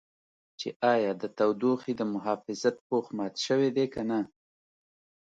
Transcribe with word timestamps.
چې 0.59 0.67
ایا 0.93 1.11
د 1.21 1.23
تودوخې 1.37 1.93
د 1.97 2.01
محافظت 2.13 2.75
پوښ 2.87 3.05
مات 3.17 3.35
شوی 3.45 3.69
دی 3.75 3.85
که 3.93 4.01
نه. 4.09 4.19